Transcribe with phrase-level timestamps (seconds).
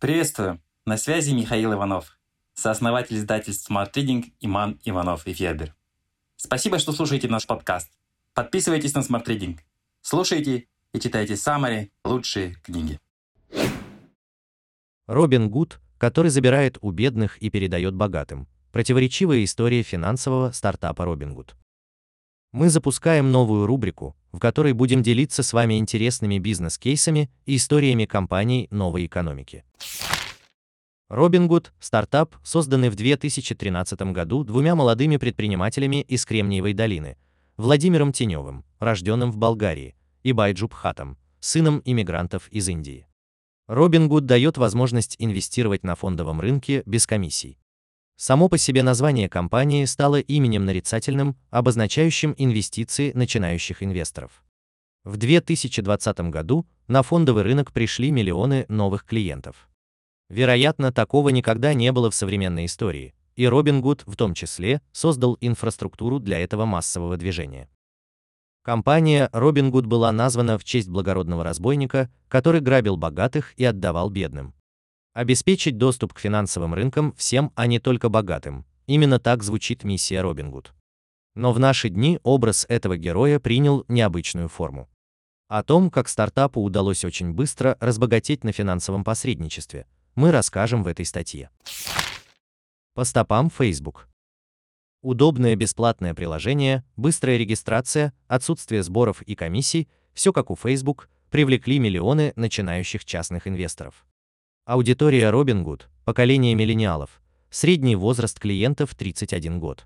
[0.00, 0.62] Приветствую!
[0.86, 2.18] На связи Михаил Иванов,
[2.54, 5.74] сооснователь издательств Smart Reading Иман Иванов и Федер.
[6.36, 7.92] Спасибо, что слушаете наш подкаст.
[8.32, 9.58] Подписывайтесь на Smart Reading.
[10.00, 12.98] Слушайте и читайте самые лучшие книги.
[15.06, 18.48] Робин Гуд, который забирает у бедных и передает богатым.
[18.72, 21.56] Противоречивая история финансового стартапа Робингуд.
[22.52, 28.68] Мы запускаем новую рубрику, в которой будем делиться с вами интересными бизнес-кейсами и историями компаний
[28.70, 29.64] новой экономики.
[31.10, 37.16] Robinhood– стартап, созданный в 2013 году двумя молодыми предпринимателями из Кремниевой долины–
[37.56, 43.06] Владимиром Теневым, рожденным в Болгарии, и Байджуб Хатом, сыном иммигрантов из Индии.
[43.68, 47.59] Robinhood дает возможность инвестировать на фондовом рынке без комиссий.
[48.22, 54.44] Само по себе название компании стало именем нарицательным, обозначающим инвестиции начинающих инвесторов.
[55.04, 59.70] В 2020 году на фондовый рынок пришли миллионы новых клиентов.
[60.28, 66.18] Вероятно, такого никогда не было в современной истории, и Robinhood в том числе создал инфраструктуру
[66.18, 67.70] для этого массового движения.
[68.60, 74.52] Компания Robinhood была названа в честь благородного разбойника, который грабил богатых и отдавал бедным.
[75.12, 78.64] Обеспечить доступ к финансовым рынкам всем, а не только богатым.
[78.86, 80.68] Именно так звучит миссия Robinhood.
[81.34, 84.88] Но в наши дни образ этого героя принял необычную форму.
[85.48, 91.04] О том, как стартапу удалось очень быстро разбогатеть на финансовом посредничестве, мы расскажем в этой
[91.04, 91.50] статье.
[92.94, 94.08] По стопам Facebook.
[95.02, 102.32] Удобное бесплатное приложение, быстрая регистрация, отсутствие сборов и комиссий, все как у Facebook, привлекли миллионы
[102.36, 104.04] начинающих частных инвесторов.
[104.72, 109.84] Аудитория Robinhood, поколение миллениалов, средний возраст клиентов 31 год.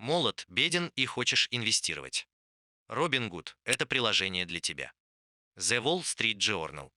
[0.00, 2.26] Молод, беден и хочешь инвестировать.
[2.90, 4.90] Robinhood– это приложение для тебя.
[5.56, 6.88] The Wall Street Journal.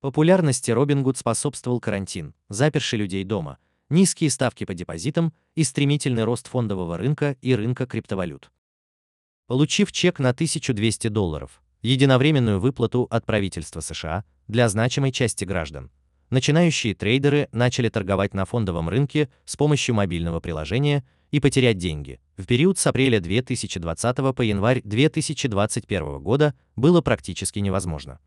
[0.00, 3.58] Популярности Robinhood способствовал карантин, заперший людей дома,
[3.90, 8.50] низкие ставки по депозитам и стремительный рост фондового рынка и рынка криптовалют.
[9.46, 15.90] Получив чек на 1200 долларов, единовременную выплату от правительства США для значимой части граждан,
[16.28, 22.20] начинающие трейдеры начали торговать на фондовом рынке с помощью мобильного приложения и потерять деньги.
[22.36, 28.18] В период с апреля 2020 по январь 2021 года было практически невозможно.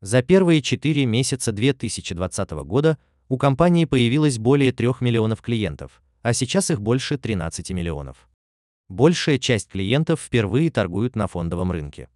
[0.00, 6.70] За первые 4 месяца 2020 года у компании появилось более 3 миллионов клиентов, а сейчас
[6.70, 8.28] их больше 13 миллионов.
[8.88, 12.08] Большая часть клиентов впервые торгуют на фондовом рынке.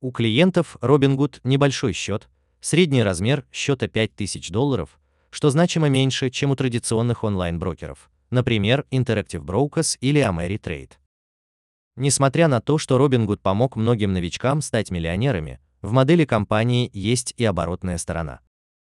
[0.00, 2.28] У клиентов Robinhood небольшой счет,
[2.64, 4.98] средний размер счета 5000 долларов,
[5.28, 10.92] что значимо меньше, чем у традиционных онлайн-брокеров, например, Interactive Brokers или Ameritrade.
[11.96, 17.44] Несмотря на то, что Robinhood помог многим новичкам стать миллионерами, в модели компании есть и
[17.44, 18.40] оборотная сторона.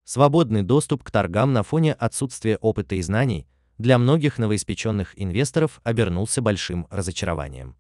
[0.06, 6.42] Свободный доступ к торгам на фоне отсутствия опыта и знаний для многих новоиспеченных инвесторов обернулся
[6.42, 7.76] большим разочарованием.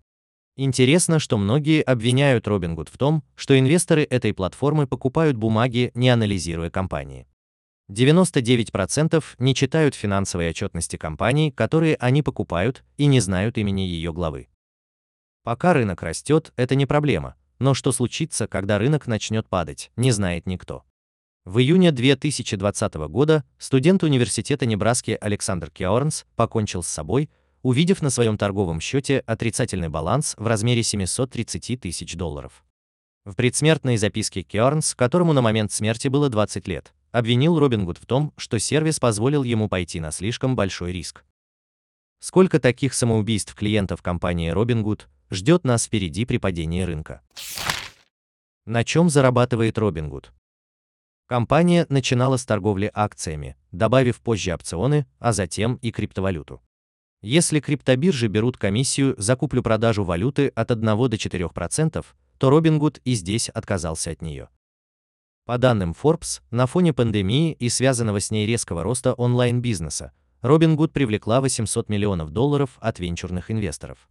[0.59, 6.71] Интересно, что многие обвиняют Robinhood в том, что инвесторы этой платформы покупают бумаги, не анализируя
[6.71, 7.27] компании.
[7.91, 14.47] 99% не читают финансовые отчетности компаний, которые они покупают, и не знают имени ее главы.
[15.43, 20.47] Пока рынок растет, это не проблема, но что случится, когда рынок начнет падать, не знает
[20.47, 20.83] никто.
[21.45, 27.29] В июне 2020 года студент университета Небраски Александр Кеорнс покончил с собой,
[27.61, 32.63] увидев на своем торговом счете отрицательный баланс в размере 730 тысяч долларов.
[33.25, 38.33] В предсмертной записке Кеорнс, которому на момент смерти было 20 лет, обвинил Робингуд в том,
[38.37, 41.25] что сервис позволил ему пойти на слишком большой риск.
[42.19, 47.21] Сколько таких самоубийств клиентов компании Robinhood ждет нас впереди при падении рынка?
[48.65, 50.27] На чем зарабатывает Robinhood?
[51.27, 56.61] Компания начинала с торговли акциями, добавив позже опционы, а затем и криптовалюту.
[57.21, 62.05] Если криптобиржи берут комиссию за куплю-продажу валюты от 1 до 4%,
[62.37, 64.49] то Robinhood и здесь отказался от нее.
[65.45, 70.11] По данным Forbes, на фоне пандемии и связанного с ней резкого роста онлайн-бизнеса,
[70.43, 74.09] Robinhood привлекла 800 миллионов долларов от венчурных инвесторов.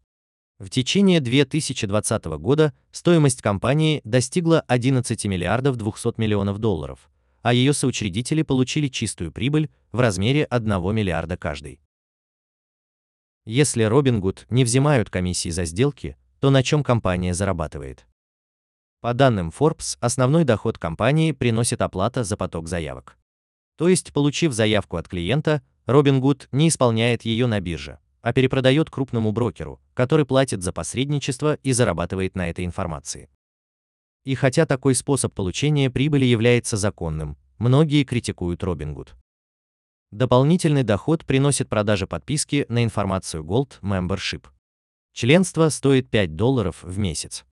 [0.59, 7.09] В течение 2020 года стоимость компании достигла 11 миллиардов 200 миллионов долларов,
[7.43, 11.79] а ее соучредители получили чистую прибыль в размере 1 миллиарда каждый.
[13.49, 18.05] Если Robinhood не взимают комиссии за сделки, то на чем компания зарабатывает?
[19.01, 23.17] По данным Forbes, основной доход компании приносит оплата за поток заявок.
[23.77, 29.31] То есть, получив заявку от клиента, Robinhood не исполняет ее на бирже, а перепродает крупному
[29.31, 33.31] брокеру, который платит за посредничество и зарабатывает на этой информации.
[34.25, 39.11] И хотя такой способ получения прибыли является законным, многие критикуют Robinhood.
[40.13, 44.47] Дополнительный доход приносит продажа подписки на информацию Gold Membership.
[45.13, 47.45] Членство стоит 5 долларов в месяц.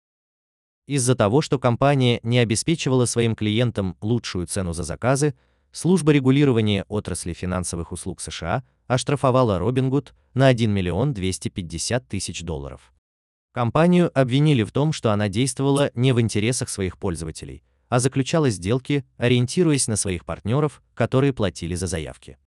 [0.86, 5.34] Из-за того, что компания не обеспечивала своим клиентам лучшую цену за заказы,
[5.70, 12.92] служба регулирования отрасли финансовых услуг США оштрафовала Robinhood на 1 миллион 250 тысяч долларов.
[13.52, 19.04] Компанию обвинили в том, что она действовала не в интересах своих пользователей, а заключала сделки,
[19.16, 22.38] ориентируясь на своих партнеров, которые платили за заявки.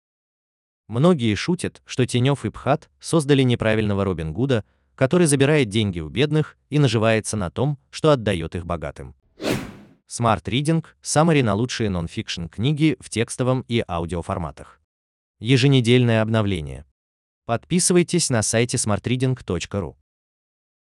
[0.88, 6.58] Многие шутят, что Тенев и Пхат создали неправильного Робин Гуда, который забирает деньги у бедных
[6.70, 9.16] и наживается на том, что отдает их богатым.
[10.08, 14.80] Smart Reading– саммари на лучшие нон-фикшн книги в текстовом и аудиоформатах.
[15.40, 16.86] Еженедельное обновление.
[17.46, 19.96] Подписывайтесь на сайте smartreading.ru.